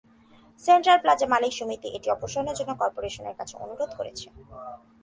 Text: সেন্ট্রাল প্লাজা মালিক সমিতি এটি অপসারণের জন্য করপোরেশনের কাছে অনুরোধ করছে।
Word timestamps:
সেন্ট্রাল 0.59 0.97
প্লাজা 1.03 1.27
মালিক 1.33 1.51
সমিতি 1.59 1.87
এটি 1.97 2.07
অপসারণের 2.11 2.57
জন্য 2.59 2.71
করপোরেশনের 2.81 3.35
কাছে 3.39 3.53
অনুরোধ 3.63 3.91
করছে। 3.97 4.27